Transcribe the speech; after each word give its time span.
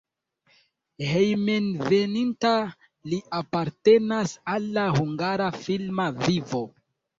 Hejmenveninta 1.09 2.55
li 3.13 3.21
apartenas 3.41 4.35
al 4.57 4.69
la 4.81 4.89
hungara 4.99 5.53
filma 5.63 6.11
vivo. 6.27 6.67